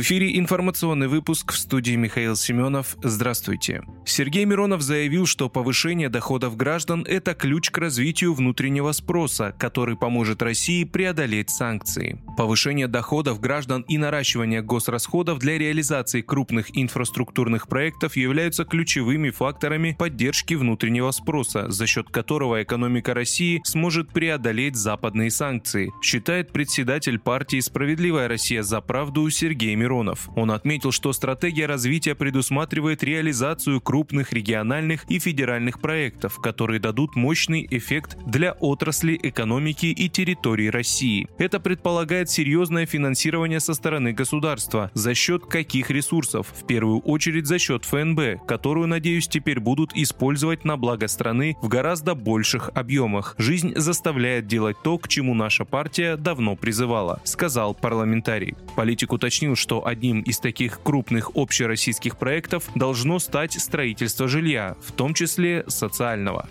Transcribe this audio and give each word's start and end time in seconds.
В 0.00 0.02
эфире 0.02 0.38
информационный 0.38 1.08
выпуск 1.08 1.52
в 1.52 1.58
студии 1.58 1.94
Михаил 1.94 2.34
Семенов. 2.34 2.96
Здравствуйте. 3.02 3.82
Сергей 4.06 4.46
Миронов 4.46 4.80
заявил, 4.80 5.26
что 5.26 5.50
повышение 5.50 6.08
доходов 6.08 6.56
граждан– 6.56 7.04
это 7.08 7.34
ключ 7.34 7.68
к 7.68 7.76
развитию 7.76 8.32
внутреннего 8.32 8.92
спроса, 8.92 9.54
который 9.58 9.98
поможет 9.98 10.40
России 10.40 10.84
преодолеть 10.84 11.50
санкции. 11.50 12.18
Повышение 12.38 12.88
доходов 12.88 13.40
граждан 13.40 13.82
и 13.88 13.98
наращивание 13.98 14.62
госрасходов 14.62 15.38
для 15.38 15.58
реализации 15.58 16.22
крупных 16.22 16.74
инфраструктурных 16.74 17.68
проектов 17.68 18.16
являются 18.16 18.64
ключевыми 18.64 19.28
факторами 19.28 19.96
поддержки 19.98 20.54
внутреннего 20.54 21.10
спроса, 21.10 21.70
за 21.70 21.86
счет 21.86 22.08
которого 22.08 22.62
экономика 22.62 23.12
России 23.12 23.60
сможет 23.66 24.14
преодолеть 24.14 24.76
западные 24.76 25.30
санкции, 25.30 25.92
считает 26.02 26.52
председатель 26.52 27.18
партии 27.18 27.60
«Справедливая 27.60 28.28
Россия 28.28 28.62
за 28.62 28.80
правду» 28.80 29.28
Сергей 29.28 29.74
Миронов. 29.74 29.89
Он 30.36 30.50
отметил, 30.50 30.92
что 30.92 31.12
стратегия 31.12 31.66
развития 31.66 32.14
предусматривает 32.14 33.02
реализацию 33.02 33.80
крупных 33.80 34.32
региональных 34.32 35.04
и 35.10 35.18
федеральных 35.18 35.80
проектов, 35.80 36.38
которые 36.40 36.80
дадут 36.80 37.16
мощный 37.16 37.66
эффект 37.70 38.16
для 38.26 38.52
отрасли 38.52 39.18
экономики 39.22 39.86
и 39.86 40.08
территории 40.08 40.68
России. 40.68 41.28
Это 41.38 41.60
предполагает 41.60 42.30
серьезное 42.30 42.86
финансирование 42.86 43.60
со 43.60 43.74
стороны 43.74 44.12
государства. 44.12 44.90
За 44.94 45.14
счет 45.14 45.46
каких 45.46 45.90
ресурсов? 45.90 46.46
В 46.54 46.66
первую 46.66 47.00
очередь 47.00 47.46
за 47.46 47.58
счет 47.58 47.84
ФНБ, 47.84 48.46
которую, 48.46 48.86
надеюсь, 48.86 49.28
теперь 49.28 49.60
будут 49.60 49.96
использовать 49.96 50.64
на 50.64 50.76
благо 50.76 51.08
страны 51.08 51.56
в 51.62 51.68
гораздо 51.68 52.14
больших 52.14 52.70
объемах. 52.74 53.34
Жизнь 53.38 53.72
заставляет 53.76 54.46
делать 54.46 54.76
то, 54.82 54.98
к 54.98 55.08
чему 55.08 55.34
наша 55.34 55.64
партия 55.64 56.16
давно 56.16 56.56
призывала, 56.56 57.20
сказал 57.24 57.74
парламентарий. 57.74 58.54
Политик 58.76 59.12
уточнил, 59.12 59.56
что 59.56 59.79
одним 59.86 60.20
из 60.22 60.38
таких 60.38 60.82
крупных 60.82 61.30
общероссийских 61.34 62.16
проектов 62.16 62.64
должно 62.74 63.18
стать 63.18 63.52
строительство 63.52 64.28
жилья, 64.28 64.76
в 64.82 64.92
том 64.92 65.14
числе 65.14 65.64
социального. 65.68 66.48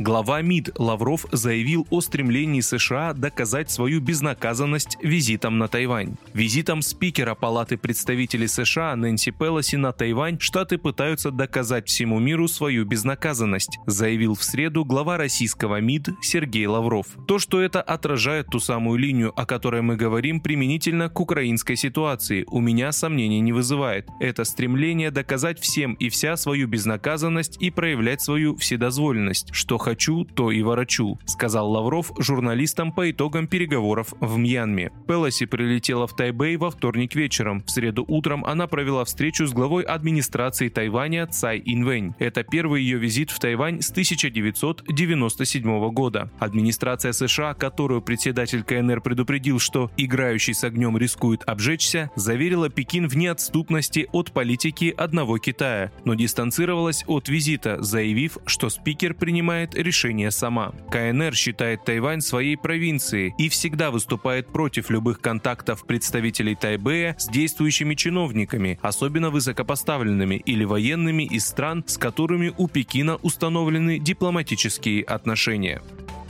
Глава 0.00 0.42
МИД 0.42 0.78
Лавров 0.78 1.26
заявил 1.32 1.84
о 1.90 2.00
стремлении 2.00 2.60
США 2.60 3.14
доказать 3.14 3.68
свою 3.68 4.00
безнаказанность 4.00 4.96
визитом 5.02 5.58
на 5.58 5.66
Тайвань. 5.66 6.14
Визитом 6.32 6.82
спикера 6.82 7.34
Палаты 7.34 7.76
представителей 7.76 8.46
США 8.46 8.94
Нэнси 8.94 9.32
Пелоси 9.32 9.74
на 9.74 9.90
Тайвань 9.90 10.38
Штаты 10.38 10.78
пытаются 10.78 11.32
доказать 11.32 11.88
всему 11.88 12.20
миру 12.20 12.46
свою 12.46 12.84
безнаказанность, 12.84 13.80
заявил 13.86 14.36
в 14.36 14.44
среду 14.44 14.84
глава 14.84 15.16
российского 15.16 15.80
МИД 15.80 16.10
Сергей 16.22 16.66
Лавров. 16.66 17.08
То, 17.26 17.40
что 17.40 17.60
это 17.60 17.82
отражает 17.82 18.46
ту 18.46 18.60
самую 18.60 18.98
линию, 19.00 19.32
о 19.34 19.46
которой 19.46 19.82
мы 19.82 19.96
говорим 19.96 20.40
применительно 20.40 21.08
к 21.08 21.18
украинской 21.18 21.74
ситуации, 21.74 22.44
у 22.46 22.60
меня 22.60 22.92
сомнений 22.92 23.40
не 23.40 23.52
вызывает. 23.52 24.06
Это 24.20 24.44
стремление 24.44 25.10
доказать 25.10 25.58
всем 25.58 25.94
и 25.94 26.08
вся 26.08 26.36
свою 26.36 26.68
безнаказанность 26.68 27.56
и 27.60 27.72
проявлять 27.72 28.22
свою 28.22 28.54
вседозволенность, 28.54 29.48
что 29.52 29.76
хочу, 29.88 30.26
то 30.26 30.50
и 30.50 30.60
ворочу», 30.60 31.18
сказал 31.24 31.70
Лавров 31.70 32.12
журналистам 32.18 32.92
по 32.92 33.10
итогам 33.10 33.46
переговоров 33.46 34.12
в 34.20 34.36
Мьянме. 34.36 34.92
Пелоси 35.06 35.46
прилетела 35.46 36.06
в 36.06 36.14
Тайбэй 36.14 36.58
во 36.58 36.70
вторник 36.70 37.14
вечером. 37.14 37.62
В 37.64 37.70
среду 37.70 38.04
утром 38.06 38.44
она 38.44 38.66
провела 38.66 39.06
встречу 39.06 39.46
с 39.46 39.54
главой 39.54 39.84
администрации 39.84 40.68
Тайваня 40.68 41.26
Цай 41.26 41.62
Инвэнь. 41.64 42.12
Это 42.18 42.42
первый 42.42 42.82
ее 42.82 42.98
визит 42.98 43.30
в 43.30 43.38
Тайвань 43.38 43.80
с 43.80 43.90
1997 43.90 45.90
года. 45.90 46.30
Администрация 46.38 47.12
США, 47.12 47.54
которую 47.54 48.02
председатель 48.02 48.64
КНР 48.64 49.00
предупредил, 49.00 49.58
что 49.58 49.90
играющий 49.96 50.52
с 50.52 50.64
огнем 50.64 50.98
рискует 50.98 51.44
обжечься, 51.46 52.10
заверила 52.14 52.68
Пекин 52.68 53.08
в 53.08 53.16
неотступности 53.16 54.06
от 54.12 54.32
политики 54.32 54.92
одного 54.94 55.38
Китая, 55.38 55.92
но 56.04 56.12
дистанцировалась 56.12 57.04
от 57.06 57.30
визита, 57.30 57.82
заявив, 57.82 58.36
что 58.44 58.68
спикер 58.68 59.14
принимает 59.14 59.77
решение 59.78 60.30
сама. 60.30 60.72
КНР 60.90 61.34
считает 61.34 61.84
Тайвань 61.84 62.20
своей 62.20 62.56
провинцией 62.56 63.34
и 63.38 63.48
всегда 63.48 63.90
выступает 63.90 64.48
против 64.48 64.90
любых 64.90 65.20
контактов 65.20 65.86
представителей 65.86 66.54
Тайбэя 66.54 67.16
с 67.18 67.28
действующими 67.28 67.94
чиновниками, 67.94 68.78
особенно 68.82 69.30
высокопоставленными 69.30 70.36
или 70.36 70.64
военными 70.64 71.22
из 71.22 71.46
стран, 71.46 71.84
с 71.86 71.96
которыми 71.96 72.52
у 72.56 72.68
Пекина 72.68 73.16
установлены 73.16 73.98
дипломатические 73.98 75.04
отношения. 75.04 75.80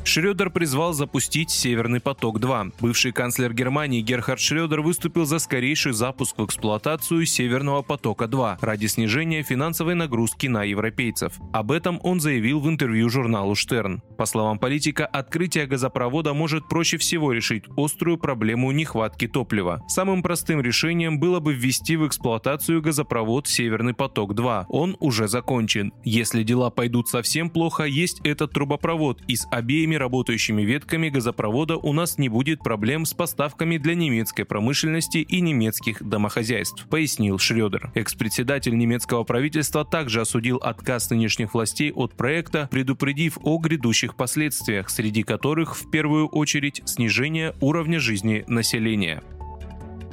Шрёдер 0.09 0.49
призвал 0.49 0.95
запустить 0.95 1.51
«Северный 1.51 2.01
поток-2». 2.01 2.73
Бывший 2.81 3.13
канцлер 3.13 3.53
Германии 3.53 4.01
Герхард 4.01 4.41
Шрёдер 4.41 4.81
выступил 4.81 5.27
за 5.27 5.39
скорейший 5.39 5.93
запуск 5.93 6.39
в 6.39 6.47
эксплуатацию 6.47 7.27
«Северного 7.27 7.83
потока-2» 7.83 8.57
ради 8.63 8.87
снижения 8.87 9.43
финансовой 9.43 9.95
нагрузки 9.95 10.47
на 10.47 10.65
европейцев. 10.65 11.35
Об 11.53 11.71
этом 11.71 12.01
он 12.03 12.21
заявил 12.21 12.59
в 12.61 12.71
интервью 12.71 13.11
журналу 13.11 13.55
«Штерн». 13.55 14.01
По 14.17 14.25
словам 14.25 14.59
политика, 14.59 15.05
открытие 15.05 15.67
газопровода 15.67 16.33
может 16.33 16.67
проще 16.71 16.97
всего 16.97 17.33
решить 17.33 17.65
острую 17.77 18.17
проблему 18.17 18.73
нехватки 18.73 19.29
топлива. 19.29 19.83
Самым 19.89 20.23
простым 20.23 20.63
решением 20.63 21.21
было 21.21 21.39
бы 21.39 21.53
ввести 21.53 21.97
в 21.97 22.07
эксплуатацию 22.07 22.81
газопровод 22.81 23.47
«Северный 23.47 23.93
поток-2». 23.93 24.65
Он 24.71 24.97
уже 25.01 25.29
закончен. 25.29 25.93
Если 26.03 26.45
дела 26.45 26.71
пойдут 26.71 27.11
совсем 27.11 27.51
плохо, 27.51 27.85
есть 27.85 28.23
этот 28.25 28.53
трубопровод 28.53 29.21
и 29.29 29.37
с 29.37 29.47
обеими 29.51 29.98
работающими 29.99 30.63
ветками 30.63 31.09
газопровода 31.09 31.77
у 31.77 31.93
нас 31.93 32.19
не 32.19 32.29
будет 32.29 32.61
проблем 32.61 33.05
с 33.05 33.15
поставками 33.15 33.79
для 33.79 33.95
немецкой 33.95 34.45
промышленности 34.45 35.19
и 35.19 35.41
немецких 35.41 36.03
домохозяйств, 36.03 36.87
пояснил 36.89 37.39
Шредер. 37.39 37.91
Экс-председатель 37.95 38.77
немецкого 38.77 39.25
правительства 39.25 39.85
также 39.85 40.21
осудил 40.21 40.57
отказ 40.57 41.11
нынешних 41.11 41.55
властей 41.55 41.93
от 41.93 42.15
проекта, 42.15 42.69
предупредив 42.71 43.39
о 43.43 43.59
грядущих 43.59 44.17
последствиях, 44.17 44.91
среди 44.91 45.23
которых 45.23 45.77
в 45.77 45.91
первую 45.91 46.29
очередь 46.29 46.83
снижение 46.87 47.55
уровня 47.61 48.01
жизни 48.01 48.45
населения. 48.47 49.23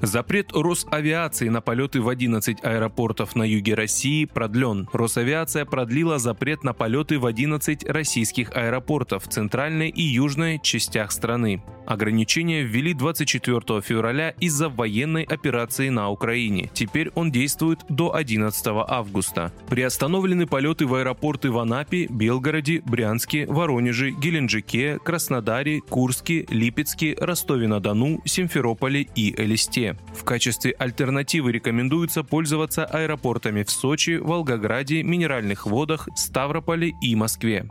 Запрет 0.01 0.51
Росавиации 0.53 1.49
на 1.49 1.61
полеты 1.61 2.01
в 2.01 2.09
11 2.09 2.63
аэропортов 2.63 3.35
на 3.35 3.43
юге 3.43 3.73
России 3.73 4.25
продлен. 4.25 4.87
Росавиация 4.93 5.65
продлила 5.65 6.19
запрет 6.19 6.63
на 6.63 6.73
полеты 6.73 7.17
в 7.17 7.25
11 7.25 7.85
российских 7.89 8.55
аэропортов 8.55 9.25
в 9.25 9.29
центральной 9.29 9.89
и 9.89 10.01
южной 10.01 10.59
частях 10.61 11.11
страны. 11.11 11.63
Ограничения 11.85 12.63
ввели 12.63 12.93
24 12.93 13.81
февраля 13.81 14.31
из-за 14.39 14.69
военной 14.69 15.23
операции 15.23 15.89
на 15.89 16.09
Украине. 16.09 16.69
Теперь 16.73 17.11
он 17.15 17.31
действует 17.31 17.79
до 17.89 18.15
11 18.15 18.65
августа. 18.87 19.51
Приостановлены 19.69 20.47
полеты 20.47 20.87
в 20.87 20.95
аэропорты 20.95 21.51
в 21.51 21.59
Анапе, 21.59 22.07
Белгороде, 22.07 22.81
Брянске, 22.85 23.45
Воронеже, 23.45 24.11
Геленджике, 24.11 24.99
Краснодаре, 24.99 25.81
Курске, 25.81 26.45
Липецке, 26.49 27.15
Ростове-на-Дону, 27.19 28.21
Симферополе 28.25 29.07
и 29.15 29.39
Элисте. 29.39 29.84
В 29.93 30.23
качестве 30.23 30.71
альтернативы 30.71 31.51
рекомендуется 31.51 32.23
пользоваться 32.23 32.85
аэропортами 32.85 33.63
в 33.63 33.69
Сочи, 33.69 34.17
Волгограде, 34.17 35.03
Минеральных 35.03 35.65
водах, 35.65 36.07
Ставрополе 36.15 36.93
и 37.01 37.15
Москве. 37.15 37.69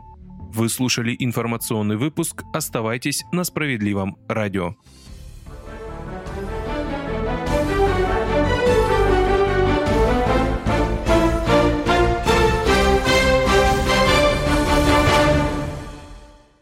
Вы 0.53 0.69
слушали 0.69 1.15
информационный 1.19 1.97
выпуск. 1.97 2.43
Оставайтесь 2.53 3.25
на 3.31 3.43
справедливом 3.43 4.17
радио. 4.29 4.75